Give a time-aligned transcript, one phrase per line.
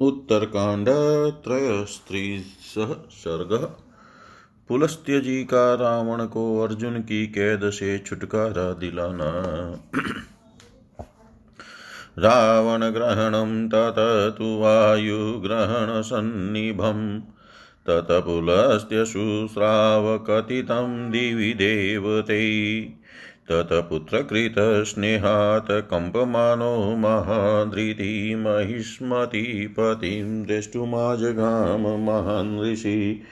[0.00, 0.88] उत्तरकांड
[1.44, 3.76] त्रयस्त्रिशः सर्ग
[4.68, 9.32] पुलस्त्य जी का रावण को अर्जुन की कैद से छुटकारा दिलाना।
[12.18, 17.20] रावण ग्रहणं तत तु वायुग्रहणसन्निभम्
[17.86, 22.82] तत पुलस्त्य शुश्रावकथितं दिवि देवते।
[23.50, 33.22] ततपुत्रकृतस्नेहात् कम्पमानो महाधृति महिष्मतिपतिं द्रष्टुमाजगाम महान् ऋषि।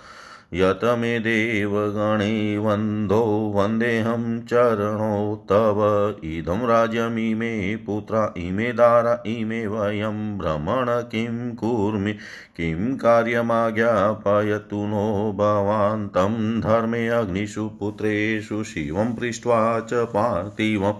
[0.54, 5.80] यत मे देवगणे वन्दो वन्देऽहं चरणौ तव।
[6.24, 12.14] इदं राज्यमिमे पुत्रा, इमे दारा, इमे वयं। भ्रमण किं कुर्मि,
[12.58, 20.94] किं कार्यमाज्ञापयतु नो भवान्। तं धर्मे अग्निषु पुत्रेषु शिवं पृष्ट्वा च पार्थिवम्।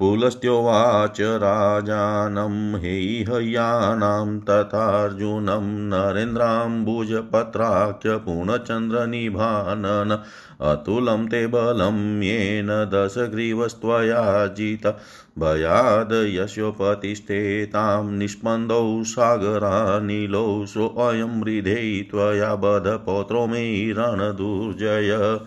[0.00, 10.18] पुलस्त्योवाच राजानं हेहयानां तथार्जुनं नरेन्द्राम्बुजपत्राख्य पूर्णचन्द्रनिभानन
[10.60, 14.96] अतुलं ते बलं येन दशग्रीवस्त्वया जित
[15.38, 25.38] भयाद् यशोपतिष्ठेतां निष्पन्दौ सागरानिलौ सोऽयं हृदे त्वया बधपौत्रो मे रणदुर्जय।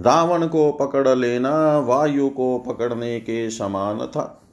[0.00, 4.45] रावण को पकड़ लेना, वायु को पकड़ने के समान था।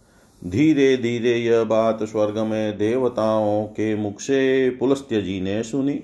[0.47, 5.99] धीरे धीरे यह बात स्वर्ग में देवताओं के मुख से पुलस्त्य जी ने सुनी।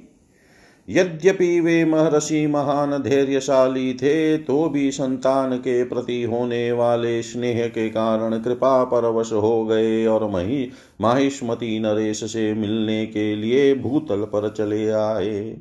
[0.90, 7.90] यद्यपि वे महर्षि महान धैर्यशाली थे तो भी संतान के प्रति होने वाले स्नेह के
[7.90, 10.70] कारण कृपा परवश हो गए और मही
[11.02, 15.58] माहिष्मती नरेश से मिलने के लिए भूतल पर चले आए।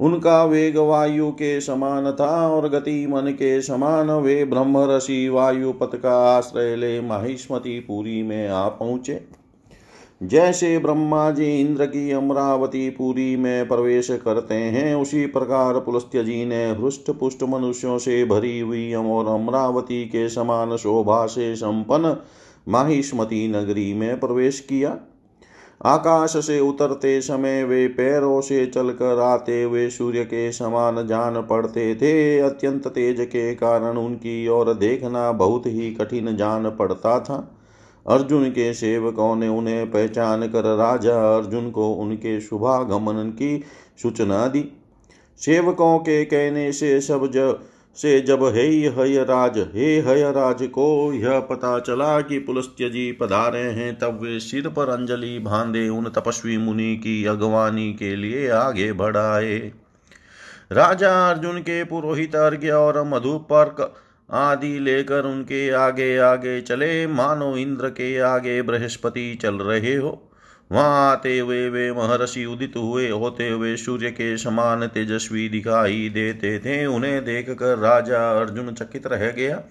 [0.00, 5.90] उनका वेग वायु के समान था और गति मन के समान, वे ब्रह्म ऋषि वायुपत
[5.94, 9.40] का आश्रय ले माहिष्मती पुरी में आ पहुँचे।
[10.22, 16.44] जैसे ब्रह्मा जी इंद्र की अमरावती पुरी में प्रवेश करते हैं, उसी प्रकार पुलस्त्य जी
[16.44, 22.16] ने हृष्ट पुष्ट मनुष्यों से भरी हुई और अमरावती के समान शोभा से संपन्न
[22.68, 24.98] माहिष्मती नगरी में प्रवेश किया।
[25.86, 31.94] आकाश से उतरते समय वे पैरों से चलकर आते हुए सूर्य के समान जान पड़ते
[31.94, 37.56] थे। अत्यंत तेज के कारण उनकी ओर देखना बहुत ही कठिन जान पड़ता था।
[38.06, 43.64] अर्जुन के सेवकों ने उन्हें पहचान कर राजा अर्जुन को उनके शुभागमन की
[44.02, 44.72] सूचना दी।
[45.40, 47.60] सेवकों के कहने से सब जब
[47.96, 53.12] से जब हे हय राज, हे हय राज को यह पता चला कि पुलस्त्य जी
[53.12, 58.48] पधारे हैं, तब वे सिर पर अंजलि बांधे उन तपस्वी मुनि की अगवानी के लिए
[58.48, 59.72] आगे बढ़ाए।
[60.72, 63.94] राजा अर्जुन के पुरोहित अर्घ्य और मधुपर्क
[64.30, 70.29] आदि लेकर उनके आगे आगे चले। मानो इंद्र के आगे बृहस्पति चल रहे हो।
[70.70, 76.58] वहाँ आते हुए वे महर्षि उदित हुए होते हुए सूर्य के समान तेजस्वी दिखाई देते
[76.58, 79.62] थे। उन्हें देखकर राजा अर्जुन चकित रह गया।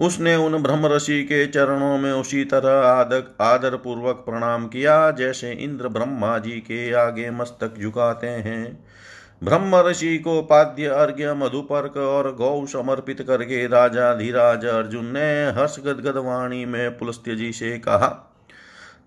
[0.00, 5.52] उसने उन ब्रह्म ऋषि के चरणों में उसी तरह आदर आदर पूर्वक प्रणाम किया, जैसे
[5.52, 8.84] इंद्र ब्रह्मा जी के आगे मस्तक झुकाते हैं।
[9.44, 15.78] ब्रह्म ऋषि को पाद्य अर्घ्य, मधुपर्क और गौ समर्पित करके राजा धीराज अर्जुन ने हर्ष
[15.78, 18.24] गदगद वाणी में पुलस्त्य जी से कहा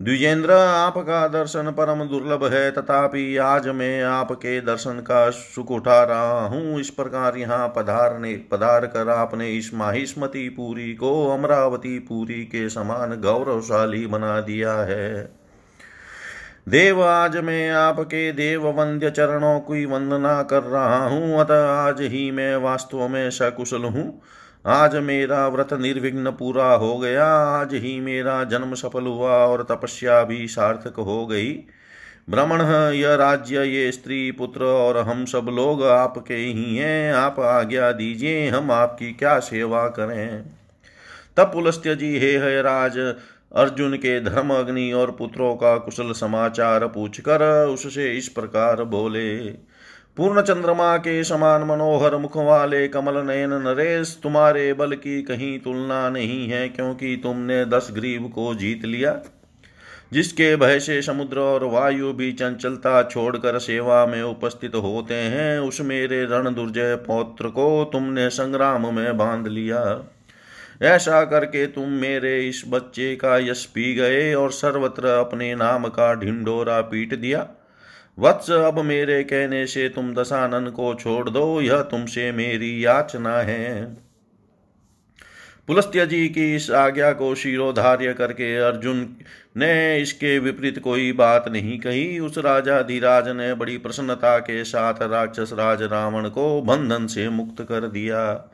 [0.02, 6.46] द्विजेंद्र आपका दर्शन परम दुर्लभ है। तथापि आज मैं आपके दर्शन का सुख उठा रहा
[6.46, 12.68] हूँ। इस प्रकार यहाँ पधारने पधार कर आपने इस माहिस्मती पूरी को, अमरावती पूरी के
[12.70, 15.22] समान गौरवशाली बना दिया है।
[16.70, 22.30] देव, आज मैं आपके देव वंद्य चरणों की वंदना कर रहा हूँ। अतः आज ही
[22.32, 24.22] मैं वास्तव में सकुशल हूँ।
[24.66, 30.24] आज मेरा व्रत निर्विघ्न पूरा हो गया, आज ही मेरा जन्म सफल हुआ और तपस्या
[30.24, 31.54] भी सार्थक हो गई।
[32.30, 32.62] भ्रमण
[32.94, 38.48] यह राज्य, ये स्त्री पुत्र और हम सब लोग आपके ही हैं, आप आज्ञा दीजिए,
[38.50, 40.44] हम आपकी क्या सेवा करें।
[41.38, 46.88] तब पुलस्त्य जी, हे है राज अर्जुन के धर्म अग्नि और पुत्रों का कुशल समाचार
[46.88, 49.38] पूछकर उससे इस प्रकार बोले
[50.18, 56.10] पूर्ण चंद्रमा के समान मनोहर मुख वाले कमल नयन नरेश, तुम्हारे बल की कहीं तुलना
[56.10, 59.20] नहीं है, क्योंकि तुमने दस ग्रीव को जीत लिया।
[60.14, 65.82] जिसके भय से समुद्र और वायु भी चंचलता छोड़कर सेवा में उपस्थित होते हैं, उस
[65.82, 70.10] मेरे रण दुर्जय पौत्र को तुमने संग्राम में बाँध लिया।
[70.82, 76.14] ऐसा करके तुम मेरे इस बच्चे का यश पी गए और सर्वत्र अपने नाम का
[76.14, 77.48] ढिंडोरा पीट दिया।
[78.18, 83.98] वत्स अब मेरे कहने से तुम दशानन को छोड़ दो, यह तुमसे मेरी याचना है।
[85.68, 89.16] पुलस्त्य जी की इस आज्ञा को शिरोधार्य करके अर्जुन
[89.58, 95.02] ने इसके विपरीत कोई बात नहीं कही। उस राजा धीराज ने बड़ी प्रसन्नता के साथ
[95.02, 98.52] राक्षस राज रावण को बंधन से मुक्त कर दिया।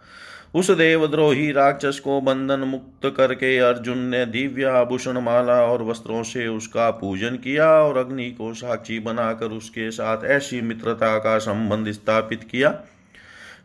[0.54, 6.48] उस देवद्रोही राक्षस को बंधन मुक्त करके अर्जुन ने दिव्य आभूषण माला और वस्त्रों से
[6.48, 12.44] उसका पूजन किया और अग्नि को साक्षी बनाकर उसके साथ ऐसी मित्रता का संबंध स्थापित
[12.44, 12.74] किया,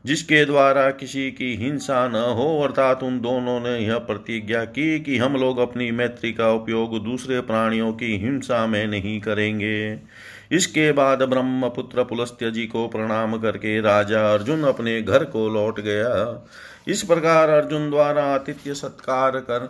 [0.07, 5.19] जिसके द्वारा किसी की हिंसा न हो। अर्थात उन दोनों ने यह प्रतिज्ञा की कि
[5.19, 9.99] हम लोग अपनी मैत्री का उपयोग दूसरे प्राणियों की हिंसा में नहीं करेंगे।
[10.53, 16.11] इसके बाद ब्रह्मपुत्र पुलस्त्य जी को प्रणाम करके राजा अर्जुन अपने घर को लौट गया।
[16.87, 19.67] इस प्रकार अर्जुन द्वारा आतिथ्य सत्कार कर,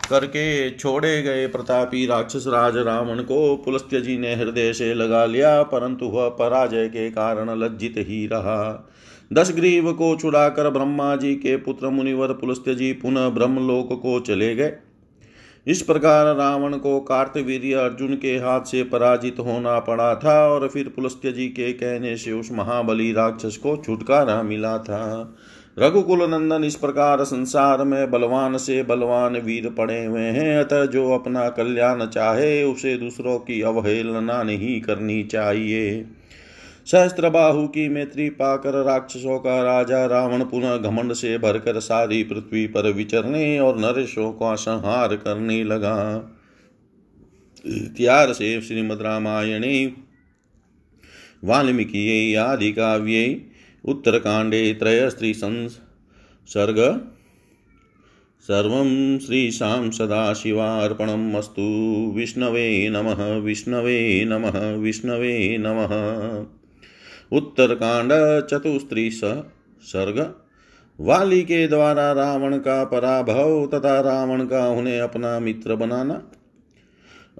[0.00, 5.62] करके छोड़े गए प्रतापी राक्षस राज रावण को पुलस्त्य जी ने हृदय से लगा लिया,
[5.62, 8.88] परंतु वह पराजय के कारण लज्जित ही रहा।
[9.32, 14.54] दस ग्रीव को छुड़ाकर ब्रह्मा जी के पुत्र मुनिवर पुलस्त्य जी पुनः ब्रह्मलोक को चले
[14.54, 14.72] गए।
[15.66, 20.88] इस प्रकार रावण को कार्तवीर्य अर्जुन के हाथ से पराजित होना पड़ा था और फिर
[20.88, 25.36] पुलस्त्य जी के कहने से उस महाबली राक्षस को छुटकारा मिला था।
[25.80, 31.10] रघुकुल नंदन इस प्रकार संसार में बलवान से बलवान वीर पड़े हुए हैं। अतः जो
[31.10, 36.06] अपना कल्याण चाहे, उसे दूसरों की अवहेलना नहीं करनी चाहिए।
[36.86, 42.66] सहस्त्र बाहु की मैत्री पाकर राक्षसों का राजा रावण पुनः घमंड से भरकर सारी पृथ्वी
[42.66, 46.18] पर विचरने और नरेशों का संहार करने लगा।
[47.68, 49.94] त्यार से श्रीमद रामायणी,
[51.44, 53.49] वाल्मीकि आदिकाव्ये
[53.84, 57.00] उत्तरकाण्डे त्रयस्त्रीसंसर्ग।
[58.40, 65.90] सर्वं श्रीशां सदाशिवार्पणम् अस्तु। विष्णवे नमः विष्णवे नमः विष्णवे नमः।
[68.40, 69.20] चतुस्त्रीस
[69.82, 70.34] सर्ग
[71.00, 76.22] वाली के द्वारा रावण का पराभव तथा रावण का उन्हें अपना मित्र बनाना।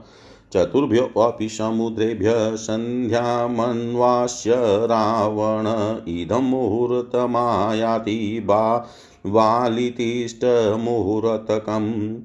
[0.54, 4.52] चतुर्भ्योऽपि समुद्रेभ्यः सन्ध्यामन्वास्य
[4.84, 5.66] रावण
[6.08, 8.88] इदं मुहूर्तमायाति बा
[9.26, 12.16] वालितिष्ठमुहूर्तकम्।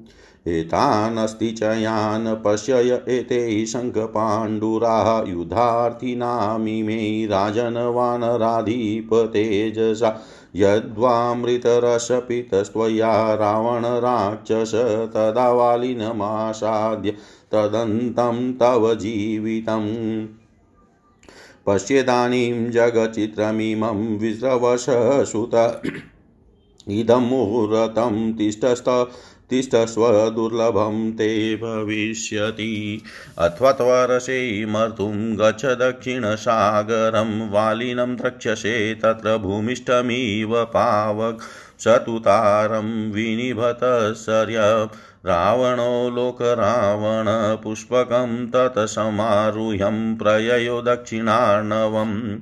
[0.48, 10.20] एतानस्ति च यान् पश्य एते शङ्खपाण्डुराः युधार्थिनामिमे राजनवानराधिपतेजसा।
[10.56, 14.72] यद्वामृतरसपितस्त्वया रावणराक्षस
[15.14, 17.12] तदा वालिनमासाद्य
[17.52, 20.26] तदन्तं तव जीवितम्।
[21.66, 25.82] पश्येदानीं जगचित्रमिमं विस्रवशसुत
[26.88, 29.10] इदं मुहूर्तं तिष्ठस्त
[29.50, 33.02] तिष्ठस्व दुर्लभं ते भविष्यति।
[33.38, 41.38] अथवा त्वरसे मर्तुं गच्छ दक्षिणसागरं। वालिनं द्रक्ष्यसे तत्र भूमिष्ठमिव पावक।
[41.78, 44.88] सतुतारं विनिभतसर्य
[45.26, 52.38] रावणो लोकरावणपुष्पकं तत्समारुह्यं प्रययो दक्षिणार्णवम्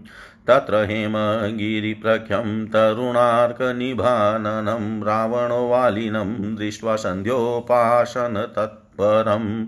[0.49, 9.67] तत्र हेमगिरिप्रख्यं तरुणार्कनिभाननं, रावणो वालिनं दृष्ट्वा सन्ध्योपासनतत्परम्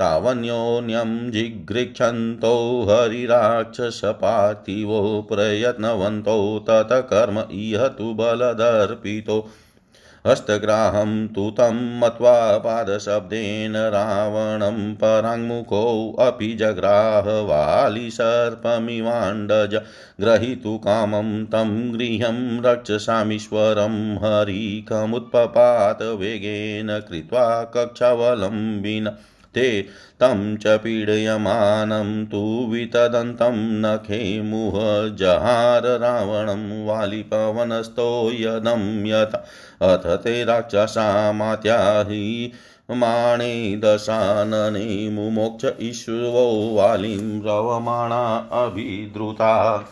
[0.00, 2.52] तावन्योन्यं जिघृक्षन्तौ
[2.90, 5.00] हरिराक्षसपार्थिवो
[5.30, 6.36] प्रयत्नवन्तौ
[6.68, 9.38] तत्कर्म इह तु बलदर्पितो
[10.26, 18.16] हस्तग्राहं तु तं मत्वा पादशब्देन रावणं पराङ्मुखोऽपि जग्राह वालिसर्पमिवाण्डज
[20.20, 27.44] ग्रहीतु कामं तं गृह्यं रक्षसामीश्वरं हरिकमुत्पपात वेगेन कृत्वा
[27.76, 29.12] कक्षावलम्बिन
[29.54, 29.66] ते
[30.20, 32.40] तं च पीडयमानं तु
[32.70, 34.78] वितदन्तं नखे मुह
[35.18, 39.44] जहार रावणं वालिपवनस्थो यदं यथा
[39.82, 42.52] अथ ते राक्षसामात्याहि
[42.90, 49.84] माणे दशानने मुमोक्ष ईश्वो वालिं रवमाणा अभिद्रुता।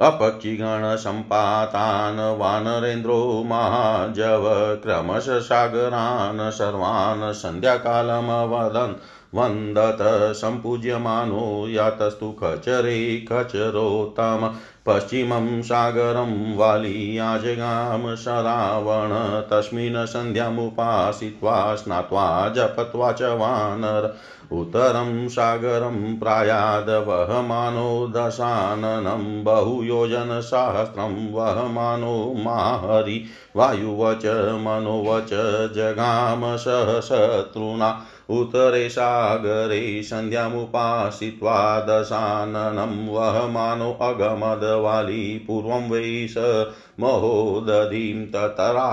[0.00, 4.44] अपक्षिगणसम्पातान् वानरेन्द्रो महाजव
[4.82, 8.94] क्रमश सागरान् सर्वान् सन्ध्याकालमवदन्
[9.34, 9.98] वन्दत
[10.36, 14.50] सम्पूज्यमानो यातस्तु खचरे खचरोत्तम
[14.88, 24.16] पश्चिमं सागरं वालीयाजगाम शरावण तस्मिन् सन्ध्यामुपासित्वा स्नात्वा जपत्वा च वानर।
[24.52, 33.24] उत्तरं सागरं प्रायाद वहमानो दशाननं बहुयोजनसहस्रं वहमानो माहरि।
[33.56, 34.26] वायुवच,
[34.60, 35.30] मनोवच,
[35.74, 46.34] जगाम सहशत्रुना। उत्तरे सागरे सन्ध्यामुपासित्वा दशाननं वहमानो अगमदवाली पूर्वं वैश
[47.00, 48.90] महोदधिं ततरा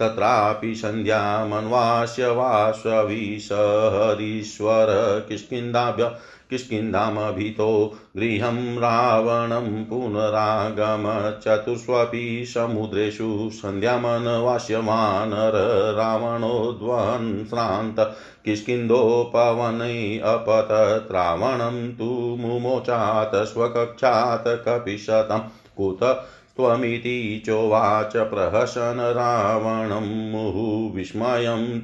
[0.00, 3.26] तत्रापि सन्ध्यामन्वास्य वाश्वविसहरीश्वर
[5.28, 6.10] किष्किन्दाभ्य
[6.50, 15.52] किष्किन्धामभितो गृहं रावणं पुनरागम चतुष्वपि समुद्रेषु सन्ध्यामनवास्यमानर
[15.96, 31.00] रावणोद्वन् श्रान्त किष्किन्धोपवने अपतत् रावणं तु मुमोचात् स्वकक्षात् कपिशतं कुत त्वमिति चोवाच प्रहसन रावणं मुहुः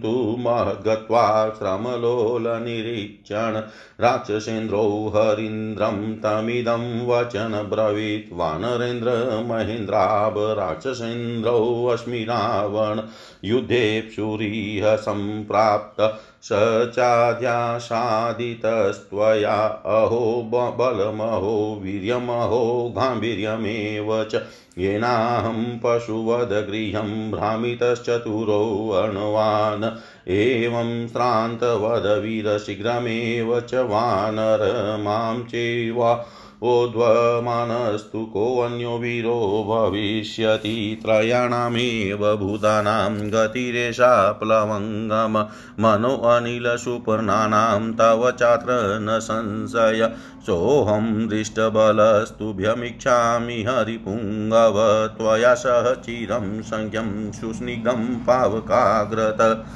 [0.03, 3.57] तु महद्गत्वा श्रमलोलनिरीक्षण
[4.01, 9.11] राक्षसेन्द्रौ हरीन्द्रं तमिदं वचन ब्रवीत् वानरेन्द्र
[9.47, 13.03] महेन्द्राभ राक्षसेन्द्रौ अस्मि रावण
[13.45, 16.01] युद्धेप्सुरिह सम्प्राप्त
[16.43, 16.49] स
[16.97, 24.43] चाध्यासादितस्त्वया अहो बलमहो वीर्यमहो गाम्भीर्यमेव च।
[24.79, 36.27] येनाहं पशुवदगृहं भ्रामितश्चतुरो अर्णवान् एवं श्रान्तवदवीरशीघ्रमेव च वानर माँ चैवा
[36.65, 45.47] ओध्वमानस्तु कोऽन्यो वीरो भविष्यति त्रयाणामेव भूतानां गतिरेषा प्लवङ्गम
[45.81, 50.13] मनो अनिलसुपर्णानां तव चात्र न संशय।
[50.47, 59.67] सोऽहं दृष्टबलस्तुभ्यमिच्छामि हरिपुङ्गव त्वया सह चिरं सङ्ख्यं सुस्निग्धं पावकाग्रत।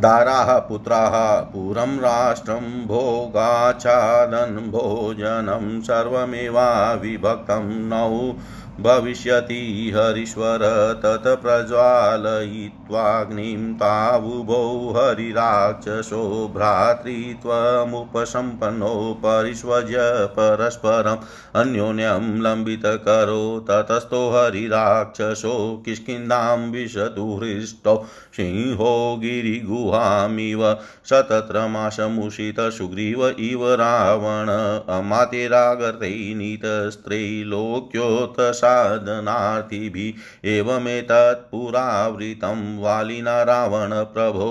[0.00, 1.14] दाराः पुत्राः
[1.52, 8.10] पुरं राष्ट्रं भोगाच्छादन् भोजनं सर्वमेवाविभक्तं नौ
[8.80, 10.60] भविष्यति हरीश्वर
[11.02, 19.96] तत्प्रज्वालयित्वाग्निं तावुभौ हरिराक्षसो भ्रातृत्वमुपसम्पन्नो परिष्वज्य
[20.36, 21.24] परस्परम्
[21.60, 27.96] अन्योन्यं लम्बितकरो ततस्थो हरिराक्षसो किष्किन्दां विशतु हृष्टौ
[28.36, 30.62] सिंहो गिरिगुहामिव
[31.06, 34.46] स तत्र माशमुषितसुग्रीव इव रावण।
[38.66, 44.48] अमातिरागतैनीतस्त्रैलोक्योत्साधनार्थिभिः एवमेतत्पुरावृतं वालिना रावणप्रभो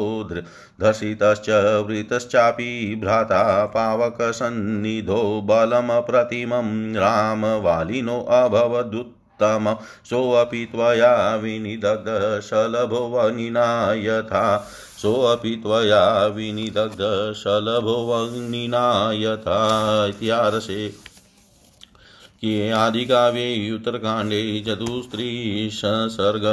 [0.81, 1.49] धर्षितश्च
[1.87, 2.69] वृतश्चापि
[3.01, 3.41] भ्राता
[3.75, 8.05] पावकसन्निधो बलमप्रतिमं रामवालिनोऽभवदुत्
[9.35, 9.73] उत्तम
[10.09, 14.57] सोऽपि त्वया विनिदग्धशलभो वनिना यथा
[15.01, 16.03] सोऽपि त्वया
[16.35, 19.59] विनिदग्धशलभो वनिना यथा
[22.45, 26.43] ये आदिकाव्ये उत्तरकाण्डे चतुस्त्रिसर्ग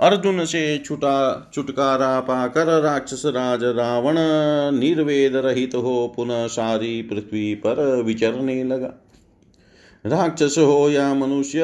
[0.00, 4.14] अर्जुन से छुटा, छुटकारा पाकर राक्षस राज रावण
[4.78, 9.06] निर्वेद रहित हो पुनः सारी पृथ्वी पर विचरने लगा।
[10.06, 11.60] राक्षस हो या मनुष्य,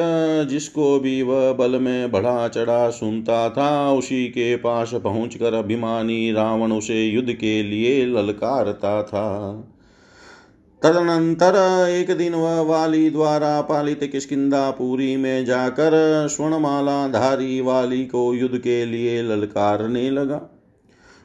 [0.49, 6.71] जिसको भी वह बल में बढ़ा चढ़ा सुनता था, उसी के पास पहुंचकर अभिमानी रावण
[6.71, 9.27] उसे युद्ध के लिए ललकारता था।
[10.87, 11.55] तदनंतर
[11.89, 15.91] एक दिन वह वाली द्वारा पालित किस्किंदापुरी में जाकर
[16.31, 20.39] स्वर्णमाला धारी वाली को युद्ध के लिए ललकारने लगा।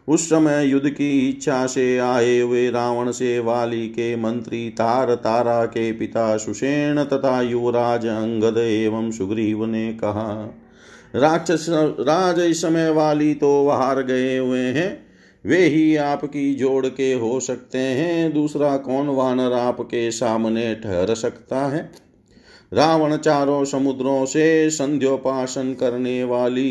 [0.08, 5.64] उस समय युद्ध की इच्छा से आए हुए रावण से वाली के मंत्री तार तारा
[5.66, 10.58] के पिता सुषेण तथा युवराज अंगद एवं सुग्रीव ने कहा,
[11.14, 11.66] राक्षस,
[12.00, 15.11] राज इस समय वाली तो हार गए हुए हैं।
[15.46, 21.66] वे ही आपकी जोड़ के हो सकते हैं। दूसरा कौन वानर आपके सामने ठहर सकता
[21.66, 21.90] है?
[22.72, 26.70] रावण चारों समुद्रों से संध्योपासन करने वाली,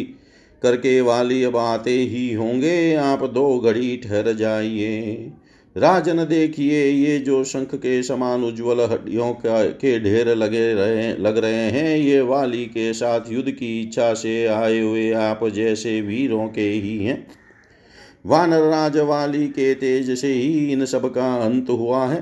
[0.64, 5.32] करके वाली अब आते ही होंगे। आप दो घड़ी ठहर जाइए।
[5.78, 11.70] राजन देखिए, ये जो शंख के समान उज्ज्वल हड्डियों के ढेर लगे रहे, लग रहे
[11.70, 16.70] हैं, ये वाली के साथ युद्ध की इच्छा से आए हुए आप जैसे वीरों के
[16.70, 17.28] ही हैं।
[18.26, 22.22] वानर राज वाली के तेज से ही इन सब का अंत हुआ है।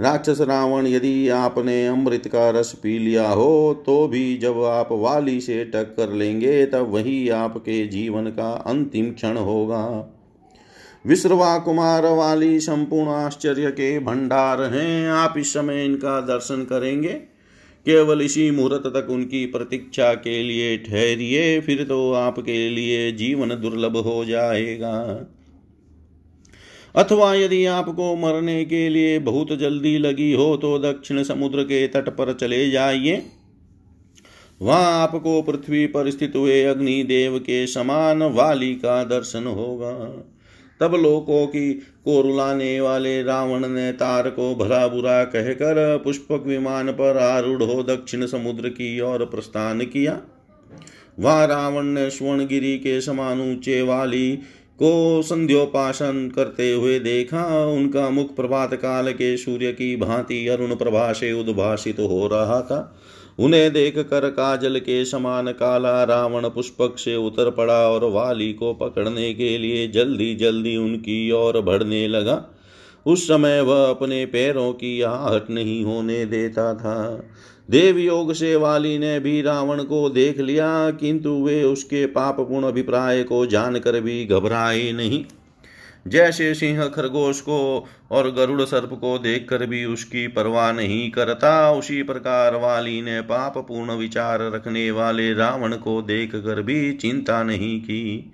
[0.00, 5.40] राक्षस रावण, यदि आपने अमृत का रस पी लिया हो तो भी जब आप वाली
[5.40, 9.84] से टक्कर लेंगे, तब वही आपके जीवन का अंतिम क्षण होगा।
[11.06, 17.20] विश्रवा कुमार वाली, संपूर्ण आश्चर्य के भंडार हैं। आप इस समय इनका दर्शन करेंगे।
[17.86, 23.96] केवल इसी मुहूर्त तक उनकी प्रतीक्षा के लिए ठहरिए, फिर तो आपके लिए जीवन दुर्लभ
[23.96, 24.96] हो जाएगा।
[26.94, 32.08] अथवा यदि आपको मरने के लिए बहुत जल्दी लगी हो तो दक्षिण समुद्र के तट
[32.08, 33.22] पर चले जाइए।
[34.60, 39.92] वहाँ आपको पृथ्वी पर स्थित हुए अग्निदेव के समान वाली का दर्शन होगा।
[40.80, 41.72] तब लोगों की
[42.04, 47.82] को रुलाने वाले रावण ने तार को भला बुरा कहकर पुष्पक विमान पर आरूढ़ हो
[47.82, 50.20] दक्षिण समुद्र की ओर प्रस्थान किया।
[51.18, 54.30] वहाँ रावण ने स्वर्णगिरी के समान ऊँचे वाली
[54.78, 61.12] को संध्योपासन करते हुए देखा। उनका मुख प्रभात काल के सूर्य की भांति अरुण प्रभा
[61.12, 62.96] से उद्भाषित हो रहा था।
[63.40, 68.72] उन्हें देख कर काजल के समान काला रावण पुष्पक से उतर पड़ा और वाली को
[68.74, 72.44] पकड़ने के लिए जल्दी जल्दी उनकी ओर बढ़ने लगा।
[73.06, 77.24] उस समय वह अपने पैरों की आहट नहीं होने देता था।
[77.70, 83.22] देव योग से वाली ने भी रावण को देख लिया, किंतु वे उसके पापपूर्ण अभिप्राय
[83.22, 85.24] को जानकर भी घबराए नहीं।
[86.06, 92.02] जैसे सिंह खरगोश को और गरुड़ सर्प को देखकर भी उसकी परवाह नहीं करता, उसी
[92.02, 97.80] प्रकार वाली ने पाप पूर्ण विचार रखने वाले रावण को देख कर भी चिंता नहीं
[97.80, 98.32] की।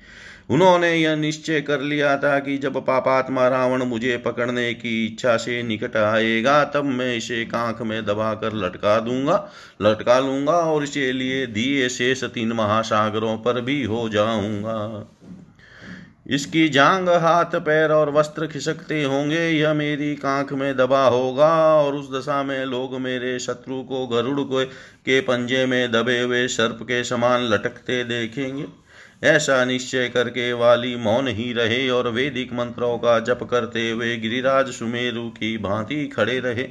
[0.50, 5.62] उन्होंने यह निश्चय कर लिया था कि जब पापात्मा रावण मुझे पकड़ने की इच्छा से
[5.62, 9.50] निकट आएगा, तब मैं इसे कांख में दबाकर लटका दूँगा,
[9.82, 15.10] लटका लूँगा और इसे लिए दिए शेष तीन महासागरों पर भी हो जाऊँगा।
[16.30, 21.94] इसकी जांग, हाथ, पैर और वस्त्र खिसकते होंगे। यह मेरी कांख में दबा होगा और
[21.94, 26.78] उस दशा में लोग मेरे शत्रु को गरुड़ को के पंजे में दबे हुए सर्प
[26.82, 28.66] के समान लटकते देखेंगे।
[29.24, 34.68] ऐसा निश्चय करके वाली मौन ही रहे और वैदिक मंत्रों का जप करते हुए गिरिराज
[34.68, 36.68] सुमेरु की भांति खड़े रहे।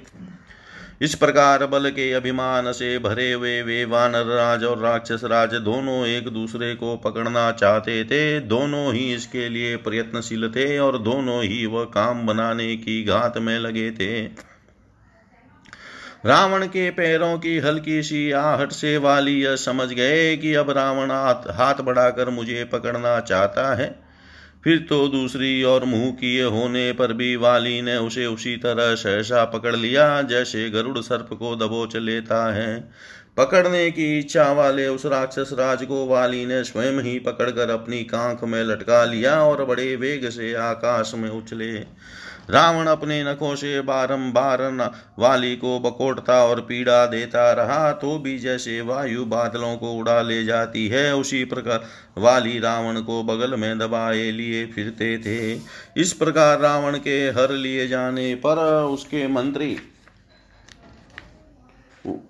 [1.01, 6.05] इस प्रकार बल के अभिमान से भरे हुए वे वानर राज और राक्षस राज दोनों
[6.05, 11.65] एक दूसरे को पकड़ना चाहते थे। दोनों ही इसके लिए प्रयत्नशील थे और दोनों ही
[11.65, 14.23] वह काम बनाने की घात में लगे थे।
[16.25, 21.11] रावण के पैरों की हल्की सी आहट से वाली यह समझ गए कि अब रावण
[21.51, 24.04] हाथ बढ़ाकर मुझे पकड़ना चाहता है।
[24.65, 29.43] फिर तो दूसरी और मुँह किए होने पर भी वाली ने उसे उसी तरह सहसा
[29.45, 32.79] पकड़ लिया, जैसे गरुड़ सर्प को दबोच लेता है।
[33.37, 38.43] पकड़ने की इच्छा वाले उस राक्षस राज को वाली ने स्वयं ही पकड़कर अपनी कांख
[38.43, 41.73] में लटका लिया और बड़े वेग से आकाश में उछले।
[42.49, 44.61] रावण अपने नखों से बारंबार
[45.19, 50.43] वाली को बकोटता और पीड़ा देता रहा तो भी जैसे वायु बादलों को उड़ा ले
[50.43, 51.83] जाती है, उसी प्रकार
[52.17, 55.59] वाली रावण को बगल में दबाए लिए फिरते थे।
[55.97, 59.77] इस प्रकार रावण के हर लिए जाने पर उसके मंत्री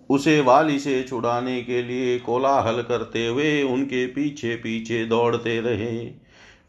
[0.10, 6.25] उसे वाली से छुड़ाने के लिए कोलाहल करते हुए उनके पीछे पीछे दौड़ते रहे।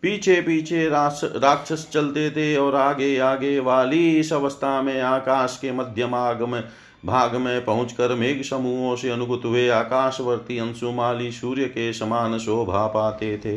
[0.06, 6.14] पीछे पीछे राक्षस चलते थे और आगे आगे वाली इस अवस्था में आकाश के मध्यम
[6.14, 6.62] आग में
[7.04, 13.36] भाग में पहुंचकर मेघ समूहों से अनुभूत हुए आकाशवर्ती अंशुमाली सूर्य के समान शोभा पाते
[13.38, 13.56] थे।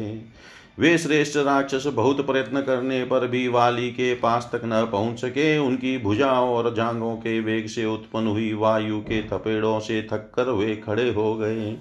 [0.80, 5.58] वे श्रेष्ठ राक्षस बहुत प्रयत्न करने पर भी वाली के पास तक न पहुँच सके।
[5.58, 10.52] उनकी भुजाओं और जांगों के वेग से उत्पन्न हुई वायु के थपेड़ों से थक कर
[10.52, 11.78] वे खड़े हो गए।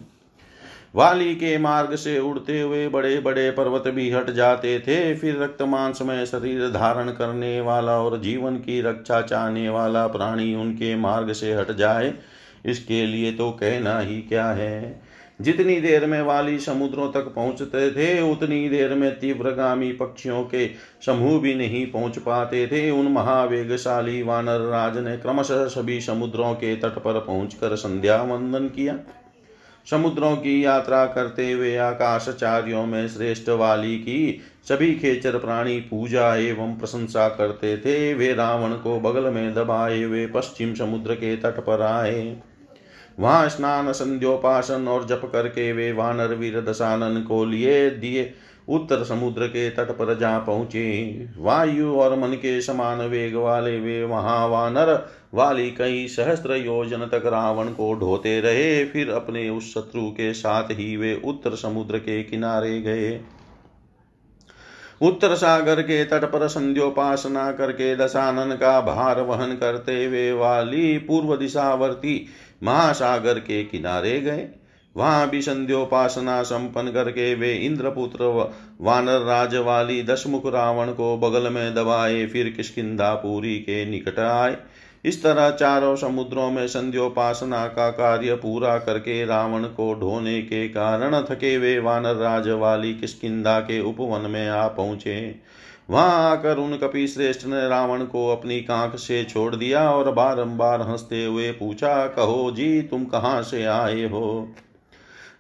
[0.94, 5.62] वाली के मार्ग से उड़ते हुए बड़े बड़े पर्वत भी हट जाते थे। फिर रक्त
[5.62, 11.33] मांस में शरीर धारण करने वाला और जीवन की रक्षा चाहने वाला प्राणी उनके मार्ग
[11.33, 12.12] से हट जाए,
[12.64, 15.01] इसके लिए तो कहना ही क्या है।
[15.40, 20.66] जितनी देर में वाली समुद्रों तक पहुँचते थे, उतनी देर में तीव्रगामी पक्षियों के
[21.07, 26.74] समूह भी नहीं पहुँच पाते थे। उन महावेगशाली वानर राज ने क्रमशः सभी समुद्रों के
[26.77, 28.94] तट पर पहुंचकर संध्या वंदन किया।
[29.90, 36.74] समुद्रों की यात्रा करते हुए आकाशचार्यों में श्रेष्ठ वाली की सभी खेचर प्राणी पूजा एवं
[36.79, 41.83] प्रशंसा करते थे। वे रावण को बगल में दबाए हुए पश्चिम समुद्र के तट पर
[41.83, 42.37] आए।
[43.20, 48.35] वहाँ स्नान, संध्योपासन और जप करके वे वानर वीर दशानन को लिए दिए।
[48.69, 54.07] उत्तर समुद्र के तट पर जा पहुँचे। वायु और मन के समान वेग वाले वे
[54.07, 54.93] महावानर
[55.35, 60.71] वाली कई सहस्त्र योजन तक रावण को ढोते रहे। फिर अपने उस शत्रु के साथ
[60.71, 63.21] ही वे उत्तर समुद्र के किनारे गए।
[65.03, 71.37] उत्तर सागर के तट पर संध्योपासना करके दशानन का भार वहन करते वे वाली पूर्व
[71.37, 72.27] दिशावर्ती
[72.63, 74.49] महासागर के किनारे गए।
[74.96, 78.24] वहाँ भी संध्योपासना संपन्न करके वे इंद्रपुत्र
[78.81, 84.57] वानर राज वाली दशमुख रावण को बगल में दबाए, फिर किसकिदापुरी के निकट आए।
[85.05, 91.22] इस तरह चारों समुद्रों में संध्योपासना का कार्य पूरा करके रावण को ढोने के कारण
[91.22, 95.35] थके वे वानर राज वाली किसकिदा के उपवन में आ पहुँचे।
[95.90, 100.83] वहाँ आकर उन कपि श्रेष्ठ ने रावण को अपनी कांख से छोड़ दिया और बारंबार
[100.83, 104.55] हँसते हुए पूछा, कहो जी, तुम कहाँ से आए हो?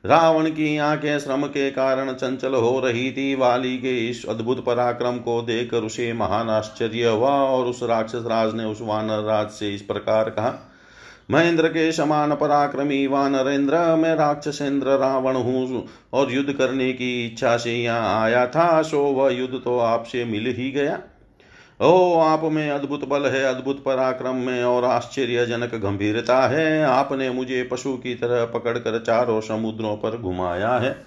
[0.04, 5.16] रावण की आँखें श्रम के कारण चंचल हो रही थी। वाली के इस अद्भुत पराक्रम
[5.18, 9.74] को देखकर उसे महान आश्चर्य हुआ और उस राक्षस राज ने उस वानर राज से
[9.74, 10.54] इस प्रकार कहा,
[11.30, 17.74] महेंद्र के समान पराक्रमी वानरेंद्र, मैं राक्षसेंद्र रावण हूँ और युद्ध करने की इच्छा से
[17.74, 20.98] यहाँ आया था, सो वह युद्ध तो आपसे मिल ही गया।
[21.82, 27.62] ओ, आप में अद्भुत बल है, अद्भुत पराक्रम में और आश्चर्यजनक गंभीरता है। आपने मुझे
[27.62, 31.04] पशु की तरह पकड़कर चारों समुद्रों पर घुमाया है।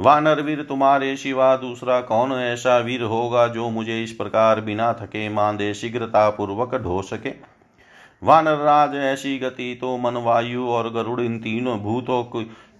[0.00, 5.28] वानर वीर, तुम्हारे सिवा दूसरा कौन ऐसा वीर होगा जो मुझे इस प्रकार बिना थके
[5.28, 7.32] मांदे शीघ्रता पूर्वक ढो सके?
[8.22, 12.22] वानर राज, ऐसी गति तो मन वायु और गरुड़ इन तीनों भूतों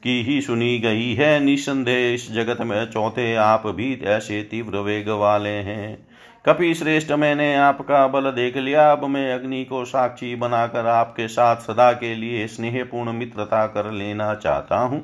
[0.02, 5.08] की ही सुनी गई है। निसंदेह, इस जगत में चौथे आप भी ऐसे तीव्र वेग
[5.08, 6.07] वाले हैं।
[6.48, 11.56] कपि श्रेष्ठ मैंने आपका बल देख लिया। अब मैं अग्नि को साक्षी बनाकर आपके साथ
[11.56, 15.00] सदा के लिए स्नेहपूर्ण मित्रता कर लेना चाहता हूँ।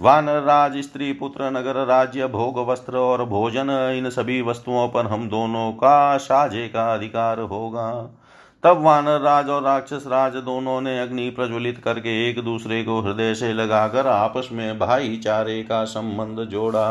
[0.00, 5.28] वानर राज स्त्री, पुत्र, नगर, राज्य, भोग, वस्त्र और भोजन, इन सभी वस्तुओं पर हम
[5.28, 7.90] दोनों का साझे का अधिकार होगा।
[8.62, 13.34] तब वानर राज और राक्षस राज दोनों ने अग्नि प्रज्वलित करके एक दूसरे को हृदय
[13.34, 16.90] से लगाकर आपस में भाईचारे का संबंध जोड़ा।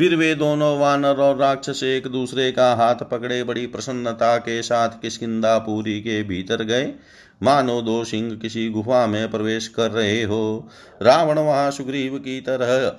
[0.00, 4.88] फिर वे दोनों वानर और राक्षस एक दूसरे का हाथ पकड़े बड़ी प्रसन्नता के साथ
[4.88, 6.92] किसकिदापुरी के भीतर गए।
[7.42, 10.68] मानो दो सिंह किसी गुफा में प्रवेश कर रहे हो।
[11.02, 12.96] रावण वहाँ सुग्रीव की तरह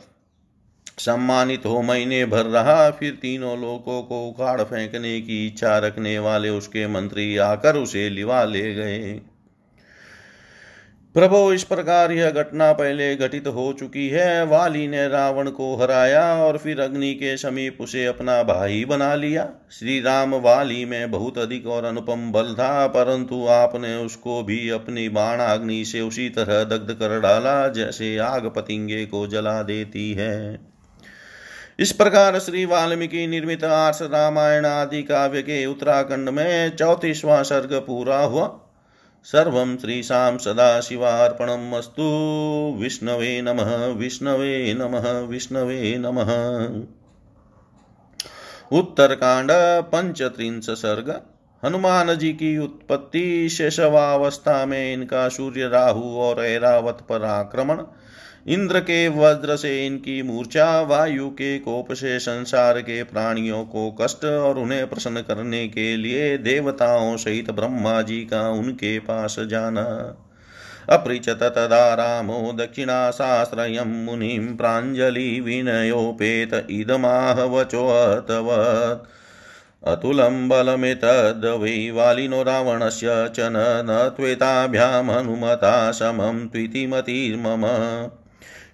[1.00, 6.50] सम्मानित हो महीने भर रहा। फिर तीनों लोगों को उखाड़ फेंकने की इच्छा रखने वाले
[6.50, 9.22] उसके मंत्री आकर उसे लिवा ले गए।
[11.16, 16.24] प्रभो, इस प्रकार यह घटना पहले घटित हो चुकी है। वाली ने रावण को हराया
[16.36, 21.38] और फिर अग्नि के समीप उसे अपना भाई बना लिया। श्री राम वाली में बहुत
[21.38, 26.64] अधिक और अनुपम बल था, परंतु आपने उसको भी अपनी बाण अग्नि से उसी तरह
[26.64, 30.60] दग्ध कर डाला, जैसे आग पतिंगे को जला देती है।
[31.80, 38.20] इस प्रकार श्री वाल्मीकि निर्मित आर्ष रामायण आदि काव्य के उत्तराखंड में चौतीसवां सर्ग पूरा
[38.20, 38.68] हुआ।
[39.24, 41.74] सर्वं श्रीशां सदाशिवार्पणम्
[42.80, 46.32] विष्णवे नमः विष्णवे नमः विष्णवे नमः।
[48.78, 49.52] उत्तरकांड,
[49.84, 51.22] पंचत्रिंश सर्ग।
[51.66, 57.84] हनुमान जी की उत्पत्ति, शेषवावस्था में इनका सूर्य राहु और ऐरावत पर आक्रमण।
[58.48, 64.26] इंद्र के वज्र से इनकी मूर्छा, वायु के कोप से संसार के प्राणियों को कष्ट
[64.26, 70.18] और उन्हें प्रसन्न करने के लिए देवताओं सहित ब्रह्मा जी का उनके पास जाना।
[70.90, 79.08] अपृचत तदा रामो दक्षिणाशास्त्रयं मुनिं प्राञ्जलिविनयोपेत इदमाह वचोऽतवत्
[79.88, 87.66] अतुलं बलमेतद्वै वालिनो रावणस्य च न त्वेताभ्यामनुमता समं त्वितिमतिर्मम।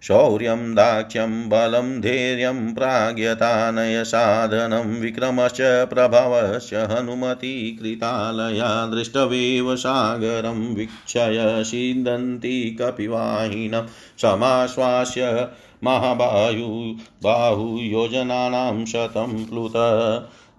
[0.04, 13.88] शौर्यं दाक्ष्यं बलं, धैर्यं प्राज्ञतानयसाधनं विक्रमश्च प्रभवश्च हनुमतीकृतालया, दृष्टवेव सागरं वीक्षय सीदन्ति कपिवाहिनं,
[14.22, 15.48] समाश्वास्य
[15.84, 19.74] महाबाहु बाहुयोजनानां शतं प्लुत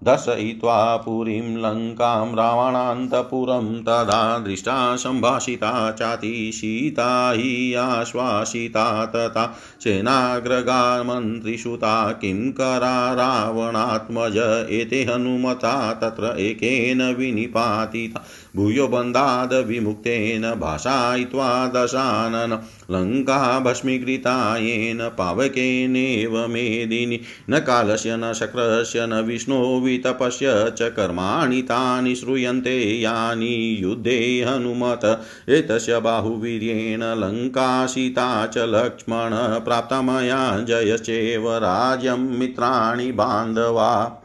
[0.05, 13.15] दर्शयित्वा पुरीं लङ्कां रावणान्तपुरं तदा दृष्टा सम्भाषिता चाति सीता हि आश्वासिता तथा सेनाग्रगामन्त्रिषुता किं करा
[13.15, 18.25] रावणात्मज एते हनुमता तत्र एकेन विनिपातिता।
[18.57, 22.53] भूयो बन्धाद् विमुक्तेन भाषायित्वा दशानन
[22.91, 33.01] लङ्का भस्मीकृता येन पावकेनेव मेदिनि। न कालस्य, न शक्रस्य, न विष्णोवितपस्य च कर्माणि तानि श्रूयन्ते
[33.01, 44.25] यानि युद्धे हनुमत। एतस्य बाहुवीर्येण लङ्काशिता च लक्ष्मण प्राप्ता मया जयश्चेव राज्यं मित्राणि बान्धवा।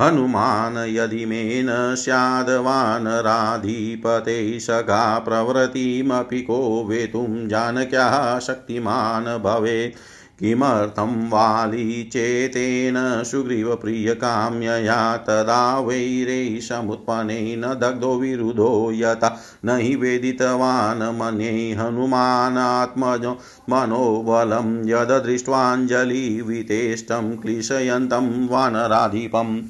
[0.00, 9.94] हनुमान यदि मेन स्याद्वानराधिपते सखा प्रवृत्तिमपि को वेतुं जानक्याः शक्तिमान् भवेत्।
[10.40, 23.38] किमर्थं वाली चेतेन सुग्रीवप्रियकाम्यया तदा वैरे समुत्पन्नेन दग्धो विरुधो यथा न हि वेदितवान् मन्ये हनुमानात्मजो
[23.70, 29.60] मनोबलं यदृष्ट्वाञ्जलिवितेष्टं क्लिशयन्तं वानराधिपम्।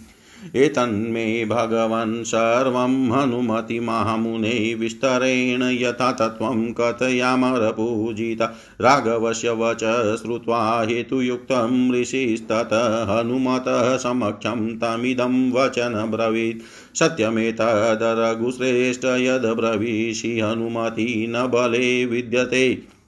[0.57, 14.79] एतन्मे भगवन् सर्वं हनुमतिमहामुने विस्तरेण यथा तत्त्वं कथयामरपूजिता। राघवस्य वच श्रुत्वा हेतुयुक्तं ऋषिस्तत हनुमतः समक्षं
[14.79, 23.00] तमिदं वचनब्रवीत् सत्यमेतदरघुश्रेष्ठ यद्ब्रवीषि हनुमति न बले विद्यते।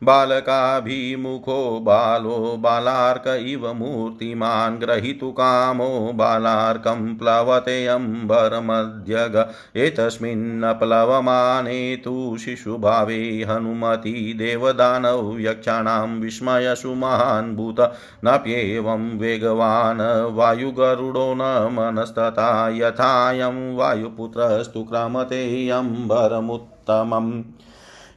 [0.02, 9.36] बालकाभिमुखो बालो बालार्क इव मूर्तिमान् ग्रहीतु कामो बालार्कं प्लवते अम्बरमध्यग।
[9.76, 17.80] एतस्मिन्न प्लवमाने तु शिशुभावे हनुमति देवदानव यक्षाणां विस्मयसु महान् भूत
[18.24, 20.00] नाप्येवं वेगवान्
[20.34, 27.42] वायुगरुडो न मनस्तथा यथायं वायुपुत्रस्तु क्रमते अम्बरमुत्तमम्।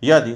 [0.04, 0.34] यदि